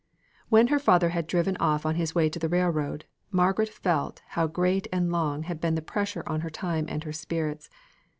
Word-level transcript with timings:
When 0.49 0.69
her 0.69 0.79
father 0.79 1.09
had 1.09 1.27
driven 1.27 1.55
off 1.57 1.85
on 1.85 1.93
his 1.93 2.15
way 2.15 2.27
to 2.27 2.39
the 2.39 2.49
railroad, 2.49 3.05
Margaret 3.29 3.69
felt 3.69 4.23
how 4.29 4.47
great 4.47 4.87
and 4.91 5.11
long 5.11 5.43
had 5.43 5.61
been 5.61 5.75
the 5.75 5.81
pressure 5.83 6.23
on 6.25 6.41
her 6.41 6.49
time 6.49 6.85
and 6.87 7.03
her 7.03 7.13
spirits. 7.13 7.69